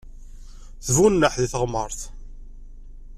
Tebbuneḥ 0.85 1.33
di 1.39 1.47
teɣmert. 1.51 1.99